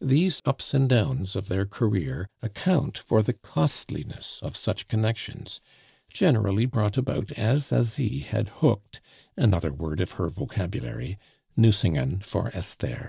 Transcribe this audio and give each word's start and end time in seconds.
These 0.00 0.40
ups 0.46 0.72
and 0.72 0.88
downs 0.88 1.36
of 1.36 1.48
their 1.48 1.66
career 1.66 2.30
account 2.40 2.96
for 2.96 3.22
the 3.22 3.34
costliness 3.34 4.40
of 4.42 4.56
such 4.56 4.88
connections, 4.88 5.60
generally 6.10 6.64
brought 6.64 6.96
about 6.96 7.30
as 7.32 7.70
Asie 7.70 8.20
had 8.20 8.48
hooked 8.64 9.02
(another 9.36 9.70
word 9.70 10.00
of 10.00 10.12
her 10.12 10.30
vocabulary) 10.30 11.18
Nucingen 11.58 12.20
for 12.20 12.50
Esther. 12.56 13.02